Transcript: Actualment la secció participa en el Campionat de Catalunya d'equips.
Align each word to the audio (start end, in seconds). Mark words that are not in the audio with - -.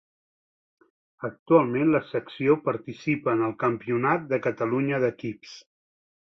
Actualment 1.27 1.91
la 1.95 2.01
secció 2.13 2.55
participa 2.71 3.37
en 3.37 3.45
el 3.49 3.55
Campionat 3.65 4.27
de 4.33 4.41
Catalunya 4.47 5.03
d'equips. 5.05 5.55